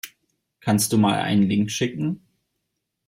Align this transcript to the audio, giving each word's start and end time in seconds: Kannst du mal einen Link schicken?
Kannst 0.61 0.91
du 0.93 0.97
mal 0.97 1.19
einen 1.21 1.43
Link 1.43 1.69
schicken? 1.69 2.23